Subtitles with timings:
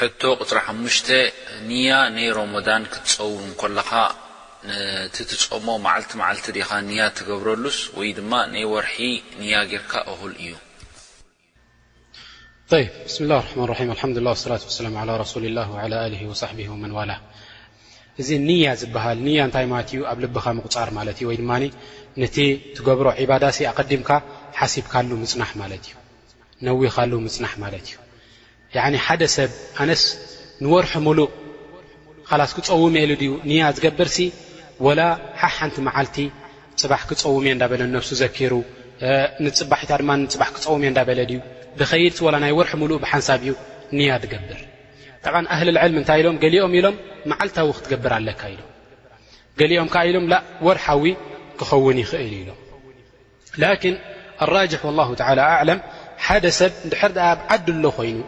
[0.00, 1.08] ሕቶ ቅፅሪ ሓሙሽተ
[1.70, 3.90] ንያ ናይ ሮሞዳን ክትፀው ኮለኻ
[5.14, 8.96] ቲትፀሞ ማዓልቲ ማዓልቲ ዲኻ ንያ ትገብረሉስ ወይ ድማ ናይ ወርሒ
[9.40, 13.32] ንያ ጌይርካ እክል እዩብስ ላ
[14.96, 15.60] ማ ላ ላ ላ ሊ ላ
[16.84, 16.98] መዋ
[18.20, 21.50] እዚ ንያ ዝብሃል ያ እንታይ ማለት እዩ ኣብ ልብኻ ምቁፃር ማለት እዩ ወይድማ
[22.22, 22.36] ነቲ
[22.76, 24.10] ትገብሮ ዒባዳሲ ኣቀዲምካ
[24.60, 25.92] ሓሲብካሉ ፅና ማ እዩ
[26.66, 27.94] ነዊኻሉ ምፅናሕ ማለት እዩ
[29.06, 29.50] ሓደ ሰብ
[29.82, 30.02] ኣነስ
[30.64, 31.28] ንወርሒ ሙሉእ
[32.28, 34.16] ካላስ ክፀውም ድዩ ንያ ዝገብርሲ
[34.86, 35.00] ወላ
[35.40, 36.16] ሓሓንቲ መዓልቲ
[36.80, 38.52] ፅባሕ ክፀውምየ እዳበለ ነብሱ ዘኪሩ
[39.44, 41.38] ንፅባሕታ ድማ ፅባ ክፀውየ እዳበለ ድዩ
[41.78, 43.52] ብኸይድ ናይ ወርሒ ሙሉእ ብሓንሳብ እዩ
[43.98, 44.58] ንያ ዝገብር
[45.24, 46.96] ጣብዓ ኣህሊልዕልም እንታይ ኢሎም ገሊኦም ኢሎም
[47.30, 48.60] መዓልታዊ ክትገብር ኣለካ ኢሎ
[49.60, 50.34] ገሊኦምካ ኢሎም ላ
[50.66, 51.04] ወርሓዊ
[51.60, 52.58] ክኸውን ይኽእል ኢሎም
[53.62, 53.74] ላን
[54.54, 55.22] ራጅሕ ላ ተ
[55.60, 55.80] ኣለም
[56.26, 58.20] ሓደ ሰብ ድሕር ኣብ ዓድ ኣሎ ኮይኑ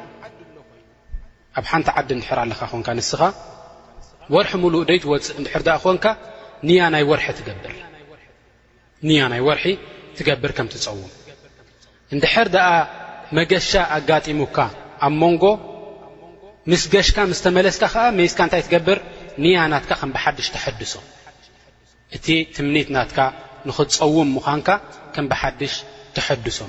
[1.61, 3.23] ኣብ ሓንቲ ዓዲ እንድሕር ኣለኻ ኾንካ ንስኻ
[4.35, 6.05] ወርሒ ሙሉእ ደይትወፅእ እንድሕር ድኣ ኾንካ
[6.69, 7.73] ንያ ናይ ወርሒ ትገብር
[9.09, 9.65] ንያ ናይ ወርሒ
[10.19, 11.11] ትገብር ከም ትፀውም
[12.15, 12.69] እንድሕር ደኣ
[13.39, 14.57] መገሻ ኣጋጢሙካ
[15.07, 15.45] ኣብ መንጎ
[16.71, 18.99] ምስ ገሽካ ምስ ተመለስካ ኸዓ መይስካ እንታይ ትገብር
[19.45, 20.95] ንያ ናትካ ከም ብሓድሽ ተሐድሶ
[22.17, 23.19] እቲ ትምኒት ናትካ
[23.69, 24.69] ንኽትፀውም ምዃንካ
[26.17, 26.61] ከሽድሶ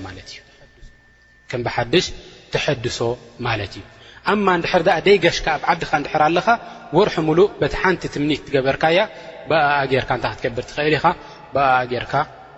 [1.52, 2.06] ከም ብሓድሽ
[2.54, 3.00] ትሐድሶ
[3.48, 3.84] ማለት እዩ
[4.32, 6.48] ኣማ ንድሕር ኣ ደይ ገሽካ ኣብ ዓዲካ እንድሕር ኣለኻ
[6.98, 8.98] ወርሑ ሙሉእ በቲ ሓንቲ ትምኒት ትገበርካያ
[9.50, 11.06] ብኣኣጌርካ እንታይ ክትገብር ትኽእል ኢኻ
[11.54, 12.14] ብኣኣጌርካ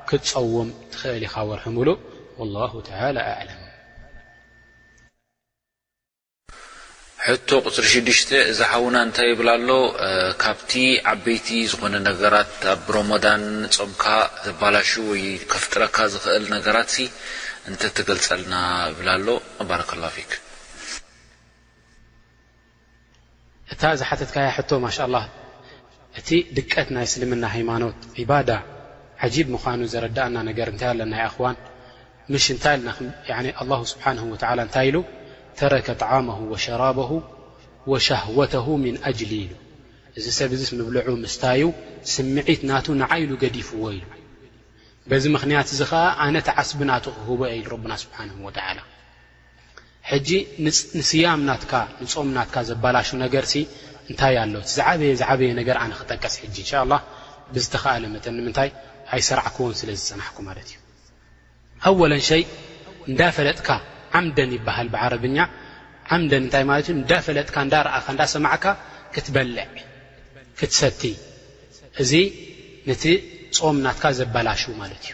[0.09, 1.88] ክፀውም ትኽእል ኢኻ ወርሒ ሙሉ
[2.56, 3.59] ላ ተ ኣዕለም
[7.28, 9.69] ሕቶ ቕፅሪ 6ሽተ እዛ ሓዉና እንታይ ይብል ኣሎ
[10.44, 10.73] ካብቲ
[11.12, 13.44] ዓበይቲ ዝኾነ ነገራት ኣብ ሮሞዳን
[13.78, 14.03] ፆምካ
[14.47, 16.94] ዘባላሹ ወይ ከፍጥረካ ዝኽእል ነገራት
[17.69, 18.53] እንተ ተገልፀልና
[18.94, 19.28] እብላ ኣሎ
[19.69, 20.31] ባረከ ላ ፊክ
[23.73, 25.19] እታ ዝ ሓተትካያ ሕቶ ማሽ ላ
[26.19, 26.27] እቲ
[26.57, 28.49] ድቀት ናይ እስልምና ሃይማኖት ዒባዳ
[29.25, 31.55] ዓጂብ ምዃኑ ዘረዳእና ነገር እንታይ ኣለናይ ኣኽዋን
[32.31, 32.65] ምሽ እንታ
[33.93, 34.19] ስብሓን
[34.65, 34.97] እንታይ ኢሉ
[35.59, 37.11] ተረከ ጣዓሞሁ ወሸራበሁ
[37.91, 39.53] ወሻህወተሁ ምን ኣጅሊ ኢሉ
[40.19, 41.63] እዚ ሰብ እዚ ምብልዑ ምስታዩ
[42.15, 44.07] ስምዒት ናቱ ንዓይሉ ገዲፍዎ ኢሉ
[45.11, 48.57] በዚ ምኽንያት እዚ ከዓ ኣነቲ ዓስቢ ናቱ ክህቦ ኢ ረብና ስብሓን ወላ
[50.11, 50.29] ሕጂ
[50.99, 51.73] ንስያም ናትካ
[52.03, 53.53] ንጾም ናትካ ዘባላሹ ነገርሲ
[54.09, 56.99] እንታይ ኣለው ቲ ዝዓበየ ዝዓበየ ነገር ኣነ ክጠቀስ ሕጂ እንሻ ላ
[57.53, 58.69] ብዝተኸኣለ መጠን ንምንታይ
[59.15, 60.75] ኣይሰራዕክዎን ስለዝፅናሕኩ ማለት እዩ
[61.89, 62.44] ኣወለን ሸይ
[63.09, 63.69] እንዳፈለጥካ
[64.17, 65.39] ዓምደን ይበሃል ብዓረብኛ
[66.17, 68.65] ዓምደን እንታይ ማለት እዩ እንዳፈለጥካ እንዳረኣካ እንዳሰማዕካ
[69.15, 69.65] ክትበልዕ
[70.59, 71.01] ክትሰቲ
[72.03, 72.11] እዚ
[72.89, 73.03] ነቲ
[73.59, 75.13] ጾም ናትካ ዘባላሹ ማለት እዩ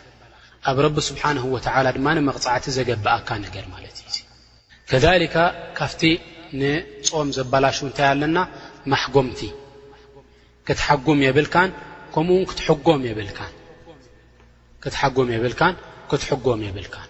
[0.70, 4.18] ኣብ ረቢ ስብሓንሁ ወተዓላ ድማ ንመቕፃዕቲ ዘገብእካ ነገር ማለት እዩ
[4.92, 5.36] ከሊካ
[5.80, 6.02] ካፍቲ
[6.62, 8.38] ንጾም ዘባላሽ እንታይ ኣለና
[8.92, 9.40] ማሕጎምቲ
[10.68, 11.70] ክትሓጉም የብልካን
[12.14, 13.52] ከምኡውን ክትሓጎም የብልካን
[16.10, 17.10] ክትሕጎም የብልካን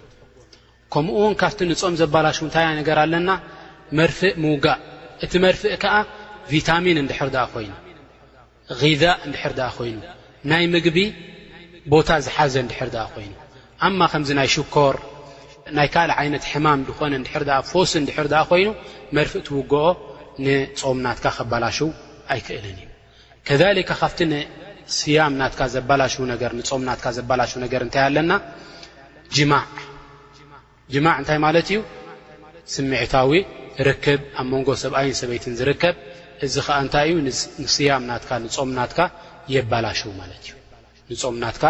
[0.93, 3.29] ከምኡ ውን ካብቲ ንፆም ዘባላሽውንታይ ነገር ኣለና
[3.99, 4.79] መርፍእ ምውጋእ
[5.25, 5.93] እቲ መርፍእ ከዓ
[6.51, 7.71] ቪታሚን እንድሕር ድኣ ኮይኑ
[9.01, 9.97] ዛ እንድሕር ዳኣ ኮይኑ
[10.51, 10.97] ናይ ምግቢ
[11.93, 13.33] ቦታ ዝሓዘ እንድሕር ዳኣ ኮይኑ
[13.87, 14.95] ኣማ ከምዚ ናይ ሽኮር
[15.77, 18.67] ናይ ካል ዓይነት ሕማም ድኾነ እንድሕር ኣ ፎስ እንድሕር ኣ ኮይኑ
[19.17, 19.79] መርፊእ ትውግኦ
[20.45, 21.89] ንጾም ናትካ ከባላሽው
[22.33, 22.89] ኣይክእልን እዩ
[23.47, 28.31] ከሊካ ካብቲ ንስያም ናትካ ዘባላሽ ነገር ንፆም ናትካ ዘባላሽ ነገር እንታይ ኣለና
[29.35, 29.63] ጅማዕ
[30.93, 31.79] ጅማዕ እንታይ ማለት እዩ
[32.73, 33.31] ስምዒታዊ
[33.89, 35.95] ርክብ ኣብ መንጎ ሰብኣይን ሰበይትን ዝርከብ
[36.45, 37.15] እዚ ከዓ እንታይ እዩ
[37.63, 38.99] ንስያም ናትካ ንጾምናትካ
[40.21, 41.63] ማለትእንጾም ናትካ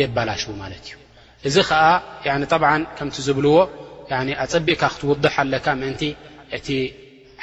[0.00, 0.94] የባላሽው ማለት እዩ
[1.48, 1.82] እዚ ከዓ
[2.62, 2.68] ብዓ
[2.98, 3.56] ከምቲ ዝብልዎ
[4.42, 6.02] ኣፀቢእካ ክትውድሕ ኣለካ ምእንቲ
[6.56, 6.68] እቲ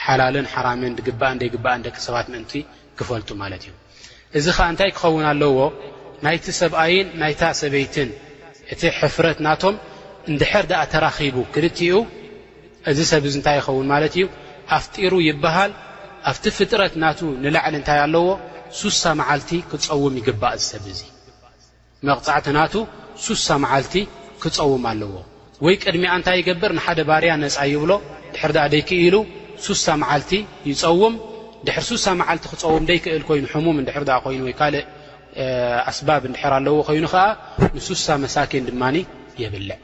[0.04, 2.54] ሓላልን ሓራምን ግባእን ደይግባእ እደቂ ሰባት ምእንቲ
[2.98, 3.74] ክፈልጡ ማለት እዩ
[4.38, 5.58] እዚ ከዓ እንታይ ክኸውን ኣለዎ
[6.26, 8.10] ናይቲ ሰብኣይን ናይታ ሰበይትን
[8.74, 9.76] እቲ ሕፍረት ናቶም
[10.32, 11.94] እንድሕር ድኣ ተራኺቡ ክልትኡ
[12.92, 14.26] እዚ ሰብዚ እንታይ ይኸውን ማለት እዩ
[14.78, 15.72] ኣፍጢሩ ይብሃል
[16.30, 18.28] ኣብቲ ፍጥረት ናቱ ንላዕሊ እንታይ ኣለዎ
[18.80, 21.00] ሱሳ መዓልቲ ክፀውም ይግባእ እዚ ሰብ እዙ
[22.10, 22.74] መቕፃዕቲ ናቱ
[23.26, 23.96] ሱሳ መዓልቲ
[24.44, 25.12] ክፀውም ኣለዎ
[25.66, 27.92] ወይ ቅድሚኣ እንታይ ይገብር ንሓደ ባርያ ነፃ ይብሎ
[28.36, 29.16] ድር ደይክኢሉ
[29.66, 30.32] ሱሳ መዓልቲ
[30.70, 31.14] ይፀውም
[31.68, 34.86] ድር ሱሳ መዓልቲ ክፀውም ደይክእል ኮይኑ ሕሙም ንድር ኮይኑ ወይ ካልእ
[35.92, 37.26] ኣስባብ ንድር ኣለዎ ኮይኑ ከዓ
[37.76, 38.96] ንሱሳ መሳኪን ድማኒ
[39.42, 39.80] የብልዕ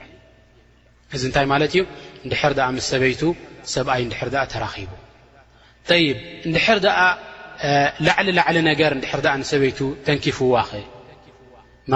[1.15, 1.81] እዚ እንታይ ማለት እዩ
[2.27, 3.21] ንድሕር ኣ ምስ ሰበይቱ
[3.73, 4.91] ሰብኣይ ንድር ኣ ተራኺቡ
[6.07, 6.17] ይብ
[6.49, 7.03] ንድሕር ኣ
[8.07, 10.71] ላዕሊ ላዕሊ ነገር ንድር ንሰበይቱ ተንኪፍዋ ኸ
[11.91, 11.95] ማ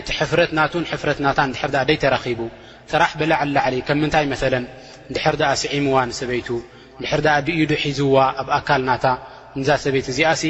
[0.00, 2.40] እቲ ሕፍረት ናቱን ሕፍረት ናታ እንድር ኣ ደይ ተራኺቡ
[2.90, 4.64] ጥራሕ ብላዕሊ ላዕሊ ከም ምንታይ መሰለን
[5.08, 6.48] እንድሕር ድኣ ሲዒምዋን ሰበይቱ
[6.98, 9.06] እንድሕር ኣ ብኢዱ ሒዝዋ ኣብ ኣካል ናታ
[9.58, 10.42] እንዛ ሰበይቲ እዚኣሲ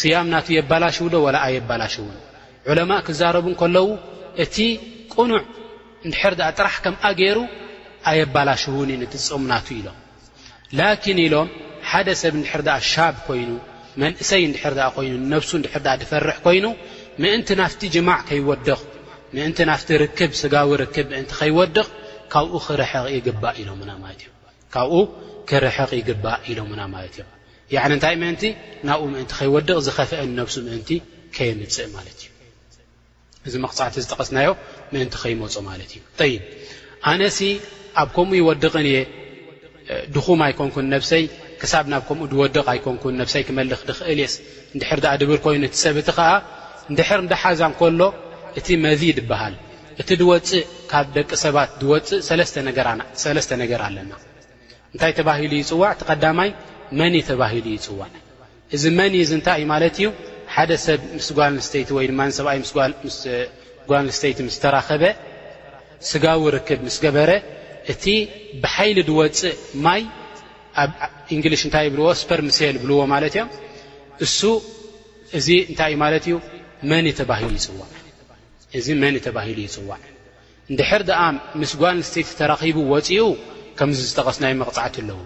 [0.00, 2.16] ስያም ናቱ የባላሽው ዶ ወላ ኣየባላሽእውን
[2.70, 3.86] ዕለማ ክዛረቡን ከለዉ
[4.44, 4.56] እቲ
[5.14, 5.44] ቁኑዕ
[6.06, 7.38] እንድሕር ኣ ጥራሕ ከምኣ ገይሩ
[8.10, 9.98] ኣየባላሽውኒ ንትፅሙናቱ ኢሎም
[10.78, 11.48] ላኪን ኢሎም
[11.90, 13.50] ሓደ ሰብ እንድሕር ኣ ሻብ ኮይኑ
[14.02, 16.66] መንእሰይ እንድሕር ኣ ኮይኑ ነፍሱ ንድሕር ድፈርሕ ኮይኑ
[17.20, 18.78] ምእንቲ ናፍቲ ጅማዕ ከይወድቕ
[19.36, 21.78] ምእንቲ ናፍቲ ርክብ ስጋዊ ርክብ ምእንቲ ከይወድቕ
[22.32, 24.28] ካብኡ ክረቕ ይግባእ ኢሎና ማለት እዮ
[24.74, 24.98] ካብኡ
[25.48, 27.14] ክረሐቕ ይግባእ ኢሎና ማለት
[27.70, 28.42] እዮ እንታይ ምእንቲ
[28.88, 30.90] ናብኡ ምእንቲ ከይወድቕ ዝኸፍአን ነብሱ ምእንቲ
[31.36, 32.28] ከይምፅእ ማለት እዩ
[33.48, 34.48] እዚ መቕፃዕቲ ዝጠቀስናዮ
[34.94, 36.38] ምእንቲ ከይመፁ ማለት እዩ ይ
[37.10, 37.22] ኣነ
[38.00, 38.98] ኣብ ከምኡ ይወድቕን እየ
[40.14, 41.24] ድኹም ኣይኮንኩን ነብሰይ
[41.60, 44.34] ክሳብ ናብ ከምኡ ድወድቕ ኣይኮንኩን ነብሰይ ክመልኽ ድኽእል የስ
[44.76, 46.28] ንድሕር ኣ ድብር ኮይኑ እቲሰብቲ ከዓ
[46.90, 48.02] እንድሕር እንዳ ሓዛን ከሎ
[48.58, 49.54] እቲ መዚ እበሃል
[50.00, 52.10] እቲ ድወፅእ ካብ ደቂ ሰባት ዝወፅእ
[53.24, 54.12] ሰለስተ ነገር ኣለና
[54.94, 56.50] እንታይ ተባሂሉ ይፅዋዕ እቲ ቀዳማይ
[57.00, 58.10] መን ተባሂሉ ይፅዋዕ
[58.76, 60.08] እዚ መኒ እዚ እንታይ እዩ ማለት እዩ
[60.54, 62.92] ሓደ ሰብ ምስ ጓል ንስተይቲ ወይ ድማ ሰብኣይ ስጓል
[64.08, 65.02] ንስተይቲ ምስተራከበ
[66.10, 67.30] ስጋዊ ርክብ ምስ ገበረ
[67.92, 68.04] እቲ
[68.62, 69.54] ብሓይሊ ድወፅእ
[69.86, 70.02] ማይ
[70.82, 70.90] ኣብ
[71.36, 73.48] እንግሊሽ እንታይ ብልዎ ስፐር ምስል ዝብልዎ ማለት እዮም
[74.26, 74.40] እሱ
[75.38, 76.34] እዚ እንታይ እዩ ማለት እዩ
[76.90, 80.00] ይፅዋዕእዚ መኒ ተባሂሉ ይፅዋዕ
[80.70, 81.24] እንድሕር ኣ
[81.60, 83.24] ምስ ጓል ስተይት ተራኺቡ ወፂኡ
[83.78, 85.24] ከምዚ ዝጠቐስናይ መቕፃዕት ኣለውዎ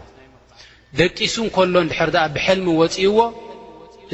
[0.99, 3.19] ደጢሱ እከሎ ድር ኣ ብሐልሚ ወፂእዎ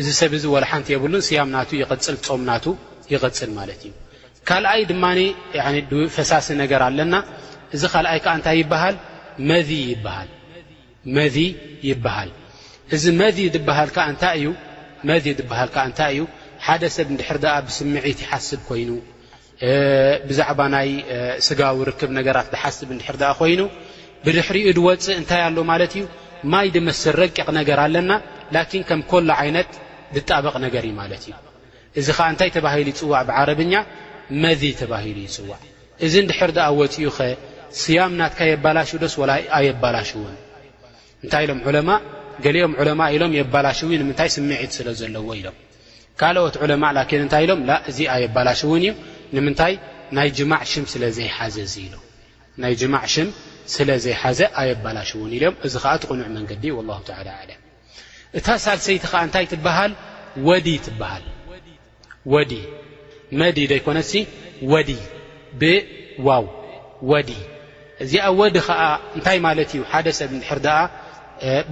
[0.00, 2.64] እዚ ሰብ ዚ ወላሓንቲ የብሉን ስያም ናቱ ይቅፅል ፆምናቱ
[3.12, 3.92] ይቅፅል ማለት እዩ
[4.48, 5.04] ካልኣይ ድማ
[6.16, 7.14] ፈሳሲ ነገር ኣለና
[7.76, 8.96] እዚ ካልኣይ ከዓ እንታይ ይበሃል
[11.18, 11.36] መዝ
[11.90, 12.30] ይበሃል
[12.96, 13.36] እዚ መዝ
[13.68, 14.38] ብሃል ዓ እንታይ
[16.16, 16.22] እዩ
[16.66, 18.90] ሓደ ሰብ እንድሕር ድኣ ብስምዒት ይሓስብ ኮይኑ
[20.28, 20.88] ብዛዕባ ናይ
[21.46, 23.60] ስጋው ርክብ ነገራት ዝሓስብ እንድሕር ድኣ ኮይኑ
[24.24, 26.04] ብድሕሪኡ ድወፅእ እንታይ ኣሎ ማለት እዩ
[26.52, 28.12] ማይ ድመስር ረቅቕ ነገር ኣለና
[28.56, 29.70] ላኪን ከም ኮሎ ዓይነት
[30.14, 31.34] ብጣበቕ ነገር እዩ ማለት እዩ
[32.00, 33.74] እዚ ከዓ እንታይ ተባሂሉ ይፅዋዕ ብዓረብኛ
[34.44, 35.60] መዝ ተባሂሉ ይፅዋዕ
[36.06, 37.26] እዚ እንድሕር ድኣ ወፅኡ ኸ
[37.82, 40.38] ስያም ናትካ የባላሽ ዶስ ወላኣ የባላሽእውን
[41.24, 41.90] እንታይ ኢሎም ዕለማ
[42.46, 45.56] ገሊኦም ዕለማ ኢሎም የባላሽ ንምንታይ ስምዒት ስለዘለዎ ኢሎም
[46.20, 48.88] ካልኦት ዑለማ ላኪን እንታይ ኢሎም ላ እዚ ኣየባላሽ እውን እዩ
[49.36, 49.74] ንምንታይ
[50.16, 50.72] ናይ ማዕ
[53.76, 56.64] ስለዘይሓዘ ኣየባላሽ እውን ኢም እዚ ከዓ ትቕኑዕ መንገዲ
[57.50, 57.60] ለም
[58.38, 59.92] እታ ሳልሰይቲ ከዓ እንታይ ትብሃል
[60.48, 61.24] ወዲ ትበሃል
[62.34, 62.52] ወዲ
[63.40, 63.98] መዲ ዘይኮነ
[64.72, 64.90] ወዲ
[65.60, 66.46] ብዋው
[67.12, 67.30] ወዲ
[68.04, 68.82] እዚኣ ወዲ ከዓ
[69.16, 70.76] እንታይ ማለት እዩ ሓደ ሰብ እንድር ድኣ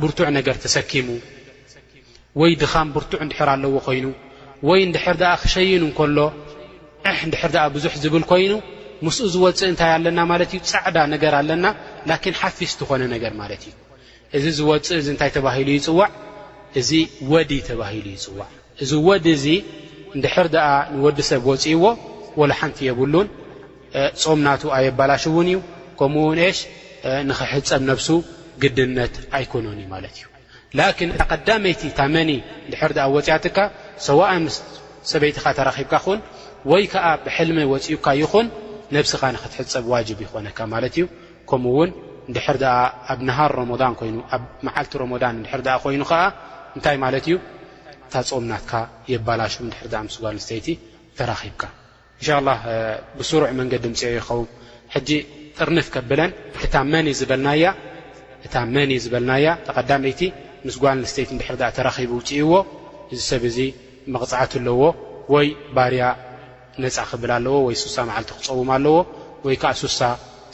[0.00, 1.08] ብርቱዕ ነገር ተሰኪሙ
[2.42, 4.06] ወይ ድኻም ብርቱዕ እንድሕር ኣለዎ ኮይኑ
[4.68, 6.18] ወይ እንድሕር ድኣ ክሸይን እንከሎ
[7.26, 8.52] እንድሕር ኣ ብዙሕ ዝብል ኮይኑ
[9.06, 11.66] ምስኡ ዝወፅእ እንታይ ኣለና ማለት እዩ ፃዕዳ ነገር ኣለና
[12.08, 13.74] ላኪን ሓፊስ ትኾነ ነገር ማለት እዩ
[14.38, 16.10] እዚ ዝወፅእ እዚ እንታይ ተባሂሉ ይፅዋዕ
[16.80, 16.90] እዚ
[17.32, 18.48] ወዲ ተባሂሉ ይፅዋዕ
[18.82, 19.46] እዚ ወዲ እዚ
[20.18, 21.84] ንድሕር ድኣ ንወዲ ሰብ ወፂእዎ
[22.40, 23.28] ወላሓንቲ የብሉን
[24.22, 25.58] ጾም ናቱ ኣየባላሽ እውን እዩ
[25.98, 26.58] ከምኡ ውን እሽ
[27.28, 28.08] ንክሕፀብ ነብሱ
[28.62, 30.24] ግድነት ኣይኮኖን እዩ ማለት እዩ
[30.78, 30.92] ላን
[31.30, 32.30] ቀዳመይቲ ታመኒ
[32.68, 33.56] ንድሕር ኣ ወፅያትካ
[34.08, 34.56] ሰዋእን ምስ
[35.10, 36.18] ሰበይትኻ ተራኺብካ ኹን
[36.70, 38.46] ወይ ከዓ ብሕልመ ወፅካ ይኹን
[38.96, 41.04] ነብስኻ ንክትሕፀብ ዋጅብ ይኾነካ ማለት እዩ
[41.50, 41.90] ከምኡውን
[42.30, 42.56] ንድሕር
[43.12, 43.80] ኣብ ነሃር ሮሞን
[44.20, 45.20] ይኣብ መዓልቲ ሮሞን
[45.66, 46.02] ድ ኮይኑ
[46.76, 47.34] እንታይ ማለት እዩ
[48.12, 48.72] ታጽሙናትካ
[49.12, 49.54] የባላሹ
[49.92, 50.66] ድር ስ ጓል ስተይቲ
[51.18, 51.62] ተራኺብካ
[52.20, 52.28] እንሻ
[53.18, 54.40] ብስሩዕ መንገድ ምፅ ኸው
[54.94, 55.08] ሕጂ
[55.58, 56.30] ጥርንፍ ከብለን
[56.66, 56.74] እታ
[58.74, 60.20] መንእ ዝበልናያ ተቐዳመይቲ
[60.66, 62.52] ምስ ጓል ንስተይት ድር ተራቡ ውፅእዎ
[63.12, 63.58] እዚ ሰብ እዚ
[64.14, 64.80] መቕፅዓት ኣለዎ
[65.34, 66.02] ወይ ባርያ
[66.82, 68.94] ነፃ ክብል ኣለዎ ወይ ሱሳ መዓልቲ ክፀውም ኣለዎ
[69.46, 70.00] ወይ ከዓ ሱሳ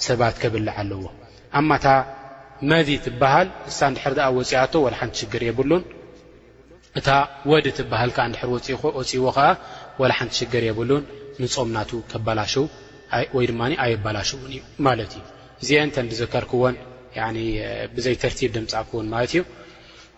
[0.06, 1.00] ሰባት ከብልዕ ኣለዎ
[1.58, 1.86] ኣማታ
[2.70, 5.82] መዚ ትብሃል እሳ እንድሕር ኣ ወፅያቶ ወላ ሓንቲ ሽግር የብሉን
[6.98, 7.08] እታ
[7.50, 8.50] ወዲ እትበሃል ከዓ እንድሕር
[8.98, 9.46] ወፅእዎ ከዓ
[10.00, 11.04] ወላ ሓንቲ ሽግር የብሉን
[11.42, 12.66] ንፆም ናቱ ከባላሽው
[13.36, 15.22] ወይ ድማ ኣየባላሽውን እዩ ማለት እዩ
[15.62, 16.76] እዚአን ተ ንዲዘከርክዎን
[17.96, 19.42] ብዘይ ተርቲብ ድምፃእክውን ማለት እዩ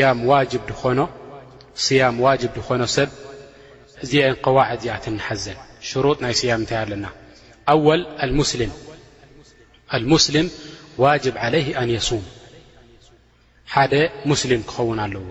[0.00, 0.30] ያም ዋ
[0.70, 1.00] ድኾኖ
[2.00, 3.08] ያም ዋጅብ ድኾኖ ሰብ
[4.04, 7.04] እዚን قዋዕ እ ትንሐዘን ሽሩጥ ናይ ስያም እንታይ ኣለና
[7.72, 8.00] ኣወል
[8.50, 8.72] ስም
[10.12, 10.46] ሙስልም
[11.04, 12.24] ዋጅብ ዓለይህ ኣንየሱም
[13.72, 13.92] ሓደ
[14.30, 15.24] ሙስልም ክኸውን ኣለዎ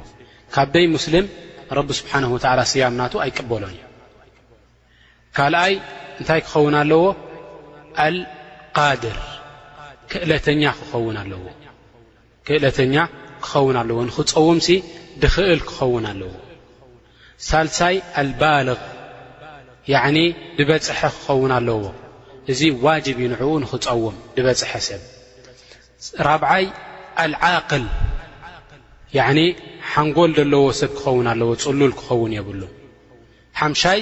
[0.55, 1.25] ካብ በይ ሙስልም
[1.77, 2.23] ረቢ ስብሓን
[2.59, 3.79] ላ ስያም ናቱ ኣይቅበሎን እ
[5.37, 5.73] ካልኣይ
[6.19, 7.03] እንታይ ክኸውን ኣለዎ
[8.05, 9.19] ኣልቃድር
[10.11, 11.43] ክእለተኛ ክኸውን ኣለዎ
[12.47, 12.95] ክእለተኛ
[13.45, 14.59] ክኸውን ኣለዎ ንኽፀውም
[15.23, 16.31] ድክእል ክኸውን ኣለዎ
[17.47, 18.79] ሳልሳይ ኣልባልغ
[20.15, 20.17] ኒ
[20.57, 21.77] ብበፅሐ ክኸውን ኣለዎ
[22.51, 25.01] እዚ ዋጅብ ይንዕኡ ንኽፀውም ድበፅሐ ሰብ
[26.27, 26.65] ራብዓይ
[27.23, 27.85] ኣልዓቅል
[29.37, 29.39] ኒ
[29.91, 32.61] ሓንጎል ዘለዎ ሰብ ክኸውን ኣለዎ ፅሉል ክኸውን የብሉ
[33.59, 33.99] ሓምሻይ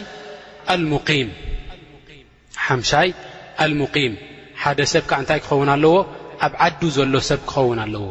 [3.65, 4.13] ኣልሙም
[4.61, 5.93] ሓደ ሰብ ከዓ እንታይ ክኸውን ኣለዎ
[6.45, 8.03] ኣብ ዓዱ ዘሎ ሰብ ክኸውን ኣለዎ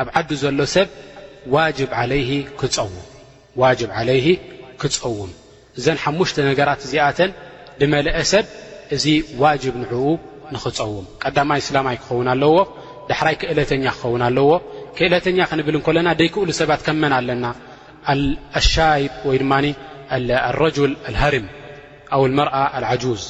[0.00, 0.88] ኣብ ዓዲ ዘሎ ሰብ
[2.58, 4.26] ክውዋጅብ ዓለይ
[4.82, 5.30] ክፀውም
[5.78, 7.30] እዘን ሓሙሽተ ነገራት እዚኣተን
[7.78, 8.46] ብመልአ ሰብ
[8.94, 9.04] እዚ
[9.42, 9.94] ዋጅብ ንዕኡ
[10.54, 12.56] ንኽፀውም ቀዳማይ ስላማይ ክኸውን ኣለዎ
[13.10, 14.50] ዳሕራይ ክእለተኛ ክኸውን ኣለዎ
[14.98, 17.44] ክእለተኛ ክንብል እን ለና ደይክእሉ ሰባት ከመን ኣለና
[18.60, 19.52] ኣሻይብ ወይ ድማ
[20.62, 21.46] ረጅል ኣልሃርም
[22.14, 23.22] ኣው ልመርኣ ኣልዓጁዝ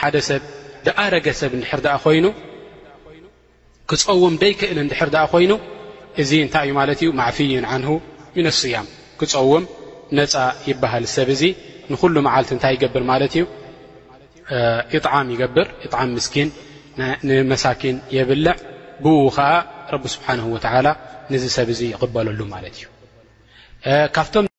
[0.00, 0.42] ሓደ ሰብ
[0.86, 1.80] ድኣረገ ሰብ ንድር
[2.18, 2.26] ይ
[3.90, 5.52] ክፀውም ደይክእል እንድሕር ድኣ ኮይኑ
[6.22, 7.90] እዚ እንታይ እዩ ማለት እዩ ማዕፍይን ዓንሁ
[8.36, 8.86] ምን ኣስያም
[9.20, 9.64] ክፀውም
[10.18, 10.34] ነፃ
[10.68, 11.42] ይበሃል ሰብ እዚ
[11.92, 13.44] ንኩሉ መዓልቲ እንታይ ይገብር ማለት እዩ
[14.94, 16.48] ይጣዓም ይገብር ይጣዓም ምስኪን
[17.28, 18.52] ንመሳኪን የብልዕ
[19.04, 19.06] ብ
[19.36, 19.50] ከዓ
[19.94, 20.88] ረብ ስብሓንሁ ወተዓላ
[21.32, 24.54] ንዚ ሰብ እዙ ይቅበለሉ ማለት እዩካብቶም